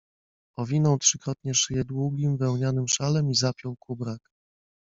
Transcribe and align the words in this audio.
Owinął 0.57 0.97
trzykrotnie 0.97 1.53
szyję 1.53 1.85
długim 1.85 2.37
wełnianym 2.37 2.87
szalem 2.87 3.31
i 3.31 3.35
zapiął 3.35 3.75
kubrak. 3.75 4.31